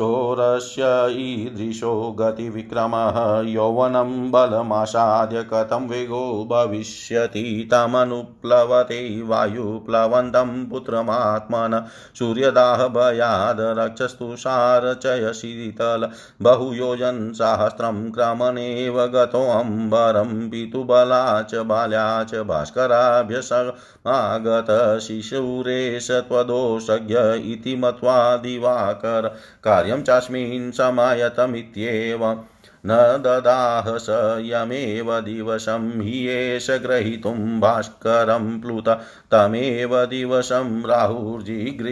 [0.00, 0.82] तावच्छीर्षोरस्य
[1.20, 7.68] ईदृशो गतिविक्रमः यौवनं बलमासाद्य कथं वेगो भविष्यति?
[7.70, 11.84] तमनुप्लवते वायुप्लवन्तं पुत्रमात्मन
[12.18, 16.08] सूर्यदाहभयाद् रक्षस्तुषारचय शीतल
[16.42, 23.38] बहुयोजनसाहस्रं क्रमणेव गतोऽम्बरं पितुबला च बाल्या च भास्कराभ्यसमागत
[25.00, 27.16] शिशुरेश त्वदोषज्ञ
[27.52, 29.34] इति मत्वा दिवाकर
[29.82, 32.24] कार्यं चास्मिन् समायतमित्येव
[32.86, 34.06] न ददाह स
[34.40, 38.88] यमेव दिवसं हि एष ग्रहीतुं भास्करं प्लुत।
[39.30, 41.90] तमेव दिवसं राहुर्जिगृ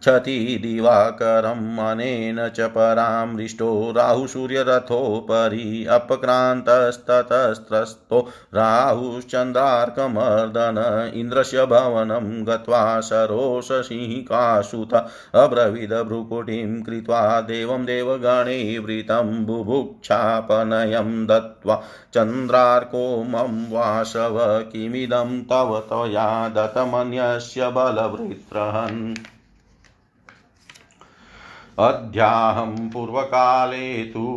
[0.00, 17.40] क्षति दिवाकरम् अनेन च परामृष्टो राहुसूर्यरथोपरि अपक्रान्तस्ततस्त्रस्तो राहुश्चन्द्रार्कमर्दन इन्द्रस्य भवनं गत्वा सरोषसिंहिकासुत अब्रवीद भ्रुकुटिं कृत्वा
[17.40, 21.82] देवं देवगणैवृतं बुभुक्षापनयं दत्त्वा
[22.14, 29.14] चन्द्रार्को मम वासव किमिदं तव त्वया दत्तमन्यस्य बलवृत्रहन्।
[31.78, 34.28] अध्याहं पूर्वकाले तु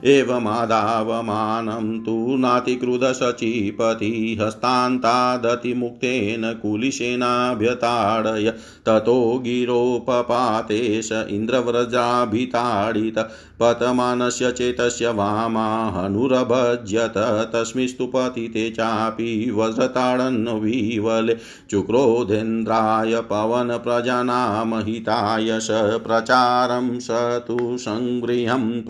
[0.05, 8.53] एवमादावमानं तु नातिक्रुधशचीपति हस्तान्तादतिमुक्तेन कुलिशेनाभ्यताडय
[8.87, 13.29] ततो गिरोपपातेश इन्द्रव्रजाभिताडित,
[13.61, 21.37] पतमानस्य चेतस्य वामाहनुरभज्यत, तस्मिस्तु पतिते चापि वज्रताडन्विवले
[21.71, 28.83] चुक्रोधेन्द्राय पवनप्रजानामहिताय स प्रचारं स तु संगृह्यं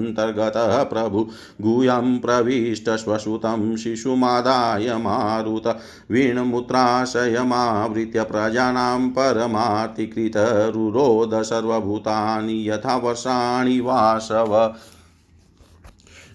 [0.00, 1.28] प्रजास्वन्तर्गतः प्रभु
[1.60, 5.78] गुह्यं प्रविष्टश्वसुतं शिशुमादाय मारुत
[6.10, 14.74] वीणमुत्राशयमावृत्य प्रजानां परमातिकृतरुरोध सर्वभूतानि यथा वर्षाणि वासव।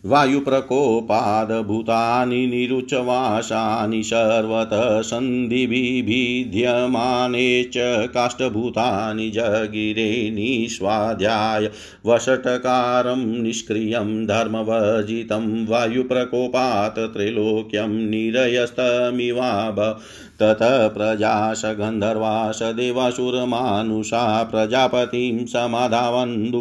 [0.05, 11.71] वायुप्रकोपादभूतानि निरुचवासानि सर्वतः सन्धिभिभिद्यमाने च काष्ठभूतानि जगिरे निस्वाध्याय
[12.05, 19.97] वषटकारं निष्क्रियं धर्मवर्जितं वायुप्रकोपात् त्रैलोक्यं निरयस्तमिवाभ
[20.41, 26.51] ततः प्रजाश गन्धर्वाश देवासुरमानुषा प्रजापतिं समाधावन्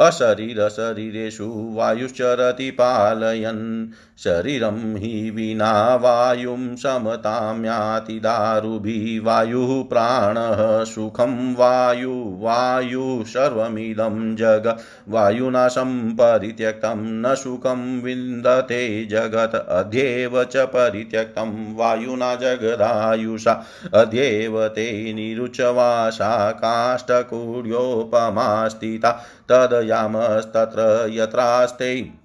[0.00, 3.64] अशरीरशरीरेषु वायुश्चरति पालयन्
[4.24, 14.76] शरीरं हि विना वायुं समतां याति दारुभिः वायुः प्राणः सुखं वायु वायु सर्वमिदं जग।
[15.08, 29.24] वायुना सम्परित्यक्तं, न सुखं विन्दते जगत्। अध्येव च परित्यक्तं, वायुना जगदायुषा। अध्येव ते निरुचवासा काष्ठकुड्योपमास्थिता
[29.50, 32.19] तदयामस्तत्र यत्रास्ते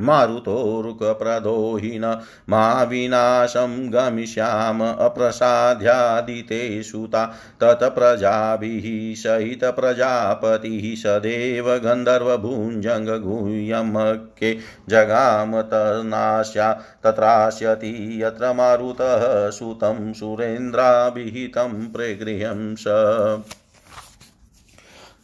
[0.00, 2.20] मारुतोरुकप्रदोहिन
[2.50, 14.56] मा विनाशं गमिष्याम अप्रसाद्यादिते सुता तत्प्रजाभिः सहितप्रजापतिः सदेव गन्धर्वभुञ्जङ्गगुह्यमके
[14.88, 22.84] जगाम तनास्या तत्रास्यति यत्र मारुतः सुतं सुरेन्द्राभिहितं प्रेगृह्यं स।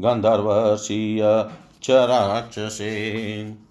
[0.00, 1.46] गन्धर्वशीय
[1.82, 3.67] च राक्षसे।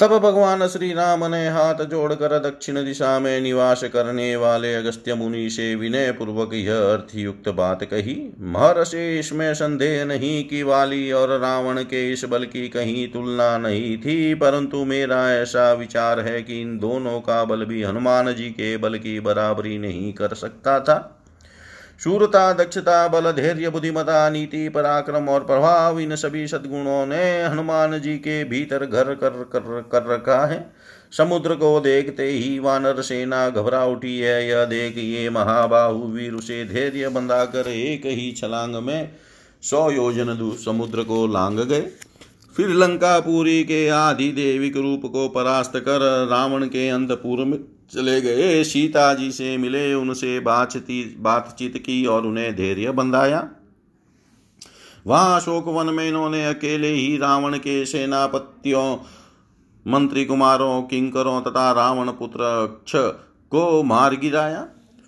[0.00, 5.50] तब भगवान श्री राम ने हाथ जोड़कर दक्षिण दिशा में निवास करने वाले अगस्त्य मुनि
[5.50, 11.82] से विनय पूर्वक यह अर्थयुक्त बात कही। महर्षि, इसमें संदेह नहीं कि वाली और रावण
[11.82, 16.78] के इस बल की कहीं तुलना नहीं थी, परंतु मेरा ऐसा विचार है कि इन
[16.78, 21.20] दोनों का बल भी हनुमान जी के बल की बराबरी नहीं कर सकता था।
[22.00, 28.16] शूरता दक्षता बल धैर्य बुद्धिमता नीति पराक्रम और प्रभाव इन सभी सद्गुणों ने हनुमान जी
[28.18, 30.58] के भीतर घर कर कर, कर रखा है।
[31.12, 36.64] समुद्र को देखते ही वानर सेना घबरा उठी है। यह देख ये महाबाहु वीर उसे
[36.64, 39.10] धैर्य बंधा कर एक ही छलांग में
[39.62, 41.80] सौ योजन समुद्र को लांग गए।
[42.56, 47.58] फिर लंकापुरी के आदि देविक रूप को परास्त कर रावण के अंतपुर में
[47.90, 53.48] चले गए। सीता जी से मिले, उनसे बातचीत बातचीत की और उन्हें धैर्य बंधाया।
[55.06, 58.96] वहाँ अशोक वन में इन्होंने अकेले ही रावण के सेनापतियों
[59.86, 62.92] मंत्री कुमारों किंकरों तथा रावण पुत्र अक्ष
[63.50, 64.66] को मार गिराया।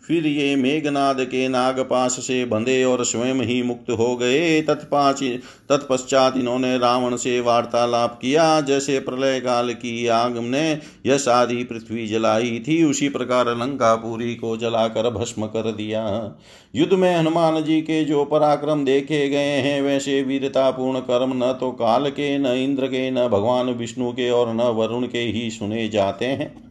[0.08, 5.22] फिर ये मेघनाद के नागपाश से बंधे और स्वयं ही मुक्त हो गए। तत्पाच
[5.68, 12.06] तत्पश्चात इन्होंने रावण से वार्तालाप किया। जैसे प्रलय काल की आग ने यह सारी पृथ्वी
[12.06, 16.34] जलाई थी, उसी प्रकार लंकापुरी को जलाकर भस्म कर दिया।
[16.76, 21.70] युद्ध में हनुमान जी के जो पराक्रम देखे गए हैं, वैसे वीरतापूर्ण कर्म न तो
[21.70, 25.88] काल के, न इंद्र के, न भगवान विष्णु के और न वरुण के ही सुने
[25.88, 26.65] जाते हैं।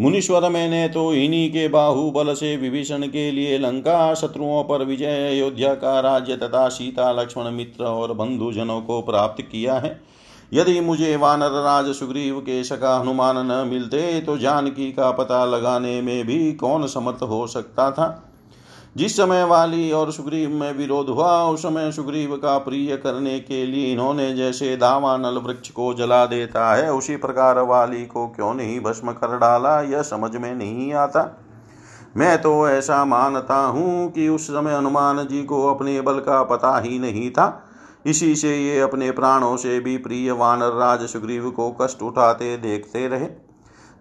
[0.00, 5.74] मुनीश्वर मैंने तो इन्हीं के बाहुबल से विभीषण के लिए लंका शत्रुओं पर विजय अयोध्या
[5.74, 10.00] का राज्य तथा सीता, लक्ष्मण, मित्र और बंधुजनों को प्राप्त किया है।
[10.52, 16.00] यदि मुझे वानर राज सुग्रीव के सका हनुमान न मिलते तो जानकी का पता लगाने
[16.02, 18.31] में भी कौन समर्थ हो सकता था?
[18.96, 23.66] जिस समय वाली और सुग्रीव में विरोध हुआ, उस समय सुग्रीव का प्रिय करने के
[23.66, 28.80] लिए इन्होंने जैसे दावानल वृक्ष को जला देता है, उसी प्रकार वाली को क्यों नहीं
[28.80, 31.38] भस्म कर डाला, यह समझ में नहीं आता।
[32.16, 36.78] मैं तो ऐसा मानता हूँ कि उस समय हनुमान जी को अपने बल का पता
[36.78, 37.68] ही नहीं था।
[38.06, 43.08] इसी से ये अपने प्राणों से भी प्रिय वानर राज सुग्रीव को कष्ट उठाते देखते
[43.08, 43.26] रहे।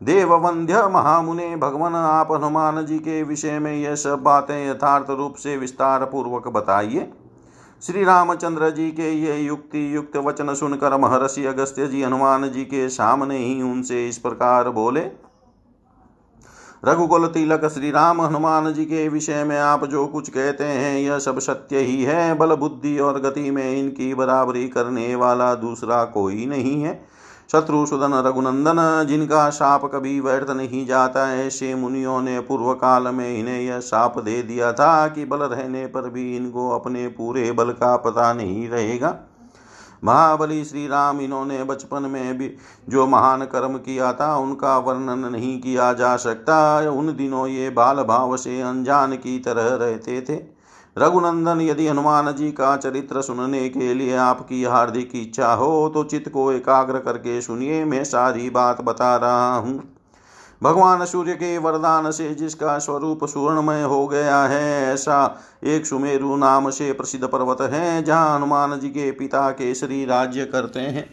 [0.02, 5.56] देववंध्य महामुने भगवान, आप हनुमान जी के विषय में यह सब बातें यथार्थ रूप से
[5.58, 7.12] विस्तार पूर्वक बताइए।
[7.82, 12.88] श्री रामचंद्र जी के ये युक्ति युक्त वचन सुनकर महर्षि अगस्त्य जी हनुमान जी के
[12.90, 15.06] सामने ही उनसे इस प्रकार बोले,
[16.86, 21.20] रघुकुल तिलक श्री राम हनुमान जी के विषय में आप जो कुछ कहते हैं, यह
[21.20, 26.46] सब सत्य ही है। बल बुद्धि और गति में इनकी बराबरी करने वाला दूसरा कोई
[26.46, 27.00] नहीं है।
[27.52, 33.62] शत्रुसुदन रघुनंदन, जिनका शाप कभी व्यर्थ नहीं जाता, ऐसे मुनियों ने पूर्व काल में इन्हें
[33.62, 37.96] यह शाप दे दिया था कि बल रहने पर भी इनको अपने पूरे बल का
[37.98, 39.16] पता नहीं रहेगा।
[40.04, 42.52] महाबली श्री राम इन्होंने बचपन में भी
[42.90, 48.04] जो महान कर्म किया था, उनका वर्णन नहीं किया जा सकता। उन दिनों ये बाल
[48.04, 50.61] भाव से अनजान की तरह रहते थे।
[50.96, 56.30] रघुनंदन, यदि हनुमान जी का चरित्र सुनने के लिए आपकी हार्दिक इच्छा हो तो चित्त
[56.30, 59.82] को एकाग्र करके सुनिए, मैं सारी बात बता रहा हूँ।
[60.62, 66.70] भगवान सूर्य के वरदान से जिसका स्वरूप सुवर्णमय हो गया है, ऐसा एक सुमेरु नाम
[66.70, 71.10] से प्रसिद्ध पर्वत है, जहाँ हनुमान जी के पिता केसरी राज्य करते हैं।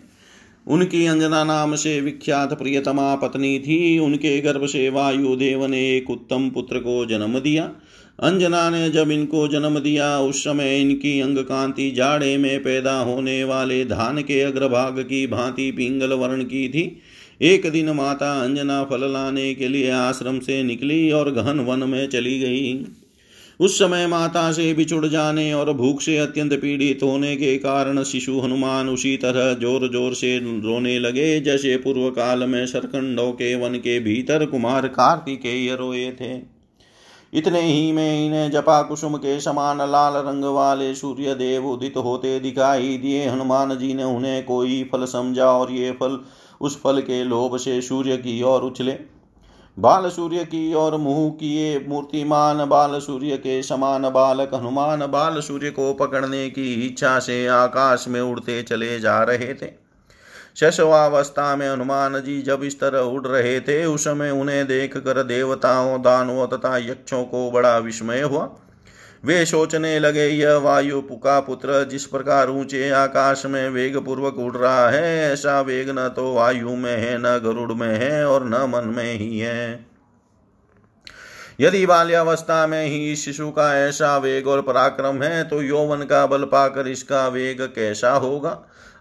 [0.66, 6.48] उनकी अंजना नाम से विख्यात प्रियतमा पत्नी थी, उनके गर्भ से वायुदेव ने एक उत्तम
[6.50, 7.70] पुत्र को जन्म दिया।
[8.18, 13.42] अंजना ने जब इनको जन्म दिया, उस समय इनकी अंग कांति जाड़े में पैदा होने
[13.44, 17.00] वाले धान के अग्रभाग की भांति पिंगल वर्ण की थी।
[17.40, 22.08] एक दिन माता अंजना फल लाने के लिए आश्रम से निकली और गहन वन में
[22.08, 22.86] चली गई।
[23.60, 28.38] उस समय माता से बिछुड़ जाने और भूख से अत्यंत पीड़ित होने के कारण शिशु
[28.40, 33.78] हनुमान उसी तरह ज़ोर ज़ोर से रोने लगे, जैसे पूर्व काल में सरकंडों के वन
[33.78, 36.57] के भीतर कुमार कार्तिकेय रोए थे।
[37.32, 42.38] इतने ही में इन्हें जपा कुसुम के समान लाल रंग वाले सूर्य देव उदित होते
[42.40, 46.18] दिखाई दिए। हनुमान जी ने उन्हें कोई फल समझा और ये फल
[46.60, 48.98] उस फल के लोभ से सूर्य की ओर उछले।
[49.78, 55.70] बाल सूर्य की ओर मुँह किए मूर्तिमान बाल सूर्य के समान बालक हनुमान बाल सूर्य
[55.70, 59.87] को पकड़ने की इच्छा से आकाश में उड़ते चले जा रहे थे।
[60.58, 65.22] शशवावस्था में हनुमान जी जब इस तरह उड़ रहे थे, उस समय उन्हें देख कर
[65.22, 68.48] देवताओं, दानवों तथा यक्षों को बड़ा विस्मय हुआ।
[69.24, 74.56] वे सोचने लगे, यह वायु पुका पुत्र जिस प्रकार ऊँचे आकाश में वेग पूर्वक उड़
[74.56, 78.64] रहा है, ऐसा वेग न तो वायु में है, न गरुड़ में है और न
[78.68, 79.86] मन में ही है।
[81.60, 86.44] यदि बाल्यावस्था में ही शिशु का ऐसा वेग और पराक्रम है तो यौवन का बल
[86.44, 88.50] पाकर इसका वेग कैसा होगा?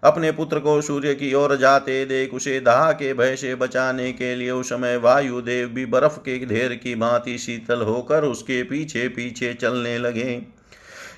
[0.03, 4.35] अपने पुत्र को सूर्य की ओर जाते देख उसे दाह के भय से बचाने के
[4.35, 9.53] लिए उस समय वायुदेव भी बर्फ़ के ढेर की भांति शीतल होकर उसके पीछे पीछे
[9.53, 10.41] चलने लगे।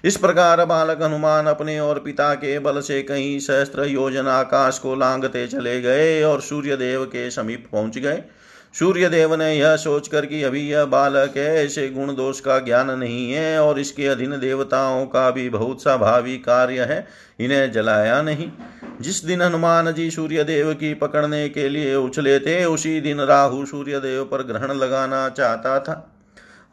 [0.03, 4.95] इस प्रकार बालक हनुमान अपने और पिता के बल से कहीं सहस्त्र योजना आकाश को
[4.95, 8.23] लांगते चले गए और सूर्य देव के समीप पहुँच गए।
[8.73, 13.31] सूर्यदेव ने यह सोचकर कि अभी यह बालक है ऐसे गुण दोष का ज्ञान नहीं
[13.31, 17.07] है और इसके अधीन देवताओं का भी बहुत सा भावी कार्य है,
[17.39, 18.51] इन्हें जलाया नहीं।
[19.01, 24.23] जिस दिन हनुमान जी सूर्यदेव की पकड़ने के लिए उछले थे, उसी दिन राहु सूर्यदेव
[24.23, 26.15] पर ग्रहण लगाना चाहता था।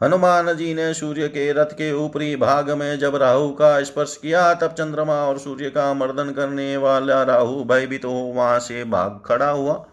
[0.03, 4.53] हनुमान जी ने सूर्य के रथ के ऊपरी भाग में जब राहु का स्पर्श किया,
[4.53, 9.49] तब चंद्रमा और सूर्य का मर्दन करने वाला राहु भयभीत हो वहाँ से भाग खड़ा
[9.49, 9.85] हुआ।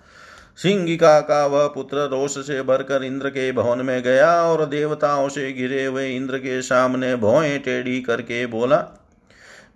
[0.59, 5.53] सिंगिका का वह पुत्र रोष से भरकर इंद्र के भवन में गया और देवताओं से
[5.53, 8.77] घिरे हुए इंद्र के सामने भोए टेढ़ी करके बोला,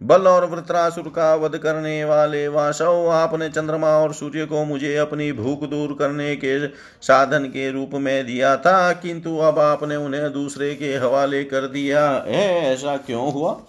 [0.03, 5.33] बल और वृत्रासुर का वध करने वाले वासव, आपने चंद्रमा और सूर्य को मुझे अपनी
[5.33, 6.66] भूख दूर करने के
[7.03, 12.11] साधन के रूप में दिया था, किंतु अब आपने उन्हें दूसरे के हवाले कर दिया।
[12.26, 13.61] है ऐसा क्यों हुआ?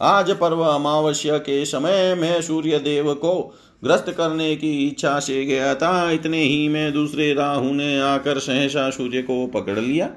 [0.00, 5.74] आज पर्व अमावस्या के समय मैं सूर्य देव को ग्रस्त करने की इच्छा से गया
[5.74, 10.10] था। इतने ही में दूसरे राहु ने आकर सहसा सूर्य को पकड़ लिया।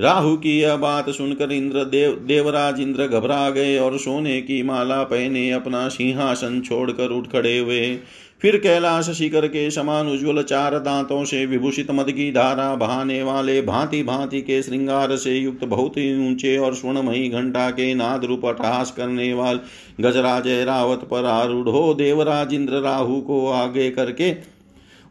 [0.00, 5.02] राहु की यह बात सुनकर इंद्र देव, देवराज इंद्र घबरा गए और सोने की माला
[5.02, 7.98] पहने अपना सिंहासन छोड़कर उठ खड़े हुए।
[8.42, 13.62] फिर कैलाश शिखर के समान उज्ज्वल चार दांतों से विभूषित मद की धारा बहाने वाले
[13.62, 18.46] भांति भांति के श्रृंगार से युक्त बहुत ही ऊँचे और स्वर्णमयी घंटा के नाद रूप
[18.46, 24.34] अटहास करने वाले गजराज रावत पर आरूढ़ देवराज इंद्र राहु को आगे करके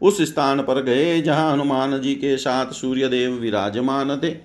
[0.02, 4.36] उस स्थान पर गए जहाँ हनुमान जी के साथ सूर्यदेव विराजमान थे।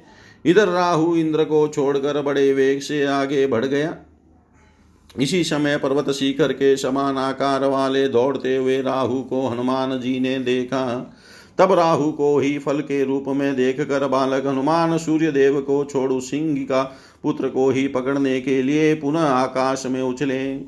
[0.46, 3.96] इधर राहु इंद्र को छोड़कर बड़े वेग से आगे बढ़ गया।
[5.22, 10.40] इसी समय पर्वत शिखर के समान आकार वाले दौड़ते हुए राहु को हनुमान जी ने
[10.40, 10.86] देखा।
[11.58, 15.84] तब राहु को ही फल के रूप में देख कर बालक हनुमान सूर्य देव को
[15.86, 16.84] छोड़ू सिंह का
[17.24, 20.60] पुत्र को ही पकड़ने के लिए पुनः आकाश में उछले।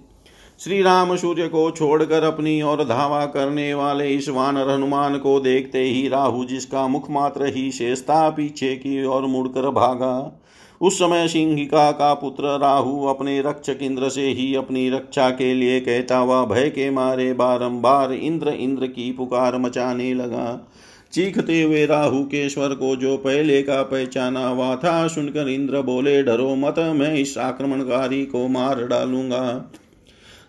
[0.60, 5.80] श्री राम सूर्य को छोड़कर अपनी ओर धावा करने वाले इस वानर हनुमान को देखते
[5.80, 10.41] ही राहु जिसका मुख मात्र ही शेष था पीछे की ओर मुड़कर भागा।
[10.82, 15.80] उस समय सिंहिका का पुत्र राहु अपने रक्षक इंद्र से ही अपनी रक्षा के लिए
[15.80, 20.71] कहता हुआ भय के मारे बारंबार इंद्र इंद्र की पुकार मचाने लगा।
[21.13, 26.23] चीखते हुए राहु के स्वर को जो पहले का पहचाना हुआ था, सुनकर इंद्र बोले,
[26.23, 29.71] डरो मत, मैं इस आक्रमणकारी को मार डालूँगा।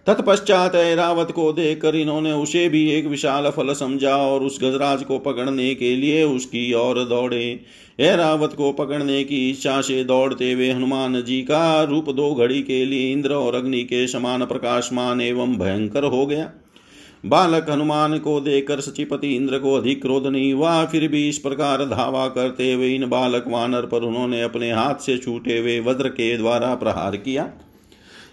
[0.06, 5.18] तत्पश्चात ऐरावत को देखकर इन्होंने उसे भी एक विशाल फल समझा और उस गजराज को
[5.18, 7.60] पकड़ने के लिए उसकी ओर दौड़े।
[8.00, 12.84] ऐरावत को पकड़ने की इच्छा से दौड़ते हुए हनुमान जी का रूप दो घड़ी के
[12.84, 16.50] लिए इंद्र और अग्नि के समान प्रकाशमान एवं भयंकर हो गया।
[17.26, 21.84] बालक हनुमान को देखकर सचिपति इंद्र को अधिक क्रोध नहीं हुआ। फिर भी इस प्रकार
[21.86, 26.36] धावा करते हुए इन बालक वानर पर उन्होंने अपने हाथ से छूटे हुए वज्र के
[26.36, 27.50] द्वारा प्रहार किया।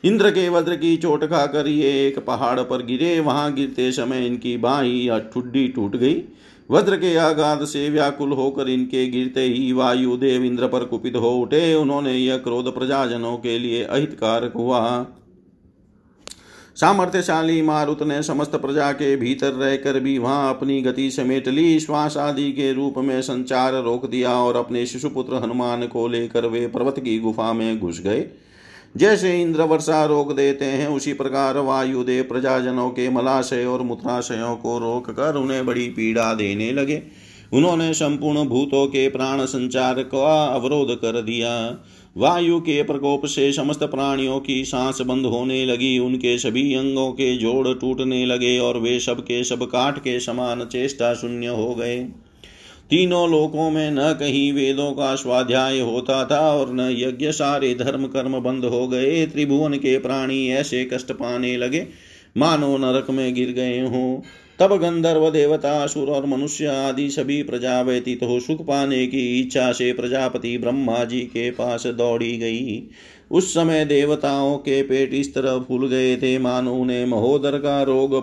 [0.04, 4.56] इंद्र के वज्र की चोट खाकर ये एक पहाड़ पर गिरे। वहाँ गिरते समय इनकी
[4.58, 6.22] बाई या ठुड्डी टूट गई।
[6.70, 11.30] वज्र के आघात से व्याकुल होकर इनके गिरते ही वायु देव इंद्र पर कुपित हो
[11.32, 15.06] उठे। उन्होंने यह क्रोध प्रजाजनों के लिए अहितकारक हुआ।
[16.76, 22.18] सामर्थ्यशाली मारुत ने समस्त प्रजा के भीतर रहकर भी वहाँ अपनी गति समेट ली। श्वास
[22.18, 27.00] आदि के रूप में संचार रोक दिया और अपने शिशुपुत्र हनुमान को लेकर वे पर्वत
[27.00, 28.26] की गुफा में घुस गए।
[28.98, 34.78] जैसे इंद्र वर्षा रोक देते हैं, उसी प्रकार वायुदेव प्रजाजनों के मलाशय और मूत्राशयों को
[34.78, 37.02] रोक कर उन्हें बड़ी पीड़ा देने लगे।
[37.54, 41.84] उन्होंने संपूर्ण भूतों के प्राण संचार का अवरोध कर दिया।
[42.18, 47.38] वायु के प्रकोप से समस्त प्राणियों की सांस बंद होने लगी, उनके सभी अंगों के
[47.38, 52.08] जोड़ टूटने लगे और वे सब के सब काट के समान चेष्टा शून्य हो गए।
[52.90, 58.08] तीनों लोकों में न कहीं वेदों का स्वाध्याय होता था और न यज्ञ सारे धर्म
[58.08, 61.88] कर्म बंद हो गए। त्रिभुवन के प्राणी ऐसे कष्ट पाने लगे।
[62.38, 64.22] मानो नरक में गिर गए हों।
[64.60, 69.72] तब गंधर्व, देवता, असुर और मनुष्य आदि सभी प्रजा व्यतीत हो। सुख पाने की इच्छा
[69.72, 72.88] से प्रजापति ब्रह्मा जी के पास दौड़ी गई।
[73.32, 78.16] उस समय देवताओं के पेट इस तरह फूल गए थे। मानो उन्हें महोदर का रोग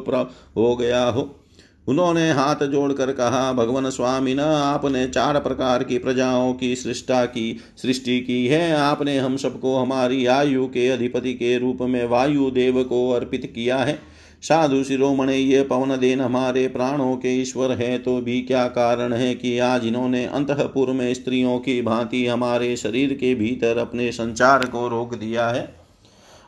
[0.56, 1.39] हो गया हो।
[1.88, 7.60] उन्होंने हाथ जोड़कर कहा, भगवान स्वामी, न आपने चार प्रकार की प्रजाओं की सृष्टा की,
[7.76, 12.82] सृष्टि की है। आपने हम सबको हमारी आयु के अधिपति के रूप में वायु देव
[12.82, 13.98] को अर्पित किया है।
[14.42, 19.34] साधु शिरोमणि, ये पवन देन हमारे प्राणों के ईश्वर है तो भी क्या कारण है
[19.34, 24.88] कि आज इन्होंने अंतपुर में स्त्रियों की भांति हमारे शरीर के भीतर अपने संचार को
[24.88, 25.80] रोक दिया है?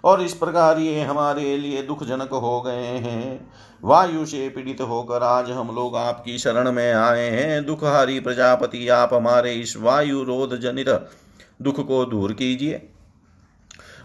[0.05, 3.51] और इस प्रकार ये हमारे लिए दुखजनक हो गए हैं।
[3.85, 9.15] वायु से पीड़ित होकर आज हम लोग आपकी शरण में आए हैं। दुखहारी प्रजापति, आप
[9.15, 10.89] हमारे इस वायु रोध जनित
[11.63, 12.75] दुख को दूर कीजिए।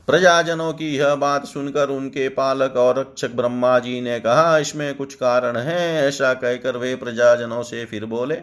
[0.07, 5.13] प्रजाजनों की यह बात सुनकर उनके पालक और रक्षक ब्रह्मा जी ने कहा, इसमें कुछ
[5.13, 8.35] कारण है, ऐसा कहकर वे प्रजाजनों से फिर बोले,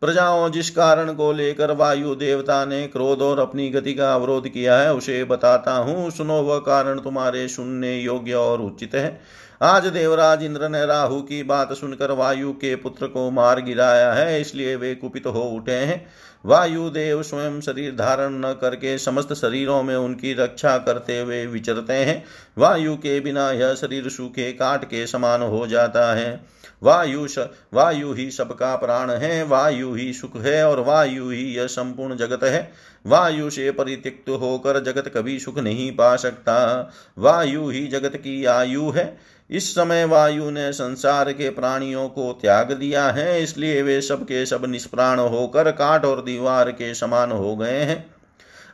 [0.00, 4.78] प्रजाओं, जिस कारण को लेकर वायु देवता ने क्रोध और अपनी गति का अवरोध किया
[4.78, 9.20] है, उसे बताता हूँ। सुनो, वह कारण तुम्हारे सुनने योग्य और उचित है।
[9.62, 14.40] आज देवराज इंद्र ने राहु की बात सुनकर वायु के पुत्र को मार गिराया है,
[14.40, 16.06] इसलिए वे कुपित हो उठे हैं।
[16.44, 21.92] वायु देव स्वयं शरीर धारण न करके समस्त शरीरों में उनकी रक्षा करते हुए विचरते
[21.92, 22.24] हैं।
[22.58, 26.46] वायु के बिना यह शरीर सूखे काट के समान हो जाता है।
[26.82, 27.26] वायु
[27.74, 32.44] वायु ही सबका प्राण है, वायु ही सुख है और वायु ही यह संपूर्ण जगत
[32.44, 32.72] है।
[33.06, 38.90] वायु से परित्यक्त होकर जगत कभी सुख नहीं पा सकता। वायु ही जगत की आयु
[38.90, 44.24] है। इस समय वायु ने संसार के प्राणियों को त्याग दिया है, इसलिए वे सब
[44.24, 48.04] के सब निष्प्राण होकर काट और दीवार के समान हो गए हैं।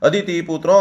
[0.03, 0.81] अदिति पुत्रों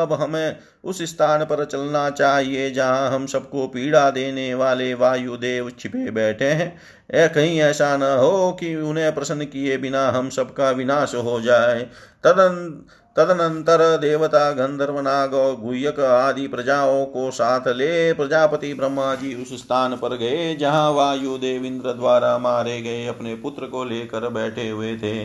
[0.00, 6.10] अब हमें उस स्थान पर चलना चाहिए जहाँ हम सबको पीड़ा देने वाले वायुदेव छिपे
[6.10, 6.68] बैठे हैं।
[7.14, 11.82] ए कहीं ऐसा न हो कि उन्हें प्रसन्न किए बिना हम सबका विनाश हो जाए।
[12.24, 12.84] तदन
[13.18, 19.52] तदनंतर देवता गंधर्व नाग और गुयक आदि प्रजाओं को साथ ले प्रजापति ब्रह्मा जी उस
[19.58, 24.94] स्थान पर गए, जहाँ वायु देविंद्र द्वारा मारे गए अपने पुत्र को लेकर बैठे हुए
[24.96, 25.24] थे।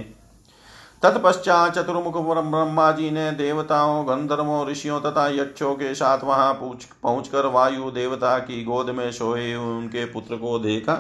[1.04, 7.46] तत्पश्चात चतुर्मुख ब्रह्मा जी ने देवताओं, गंधर्वों, ऋषियों तथा यक्षों के साथ वहाँ पहुँच कर
[7.50, 10.98] वायु देवता की गोद में सोए उनके पुत्र को देखा,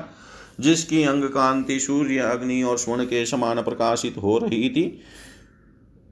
[0.59, 4.85] जिसकी अंग कांति सूर्य, अग्नि और स्वर्ण के समान प्रकाशित हो रही थी।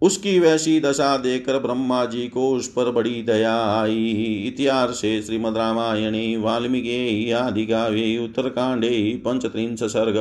[0.01, 4.11] उसकी वैसी दशा देखकर ब्रह्मा जी को उस पर बड़ी दया आई।
[4.47, 10.15] इतिहास श्रीमद रामायणे, वाल्मीकि आदि काव्ये उत्तरकांडे, पंचत्रिंश सर्ग।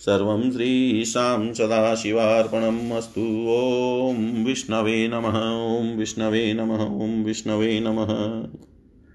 [0.00, 6.70] सर्वं श्रीशां सदाशिवार्पणम् अस्तु। ॐ विष्णवे नम। ॐ विष्णवे नम।
[7.02, 8.67] ॐ विष्णवे नमः।